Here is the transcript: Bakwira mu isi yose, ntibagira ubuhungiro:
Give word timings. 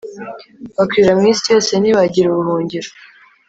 Bakwira 0.77 1.11
mu 1.19 1.25
isi 1.31 1.45
yose, 1.53 1.71
ntibagira 1.77 2.27
ubuhungiro: 2.29 2.89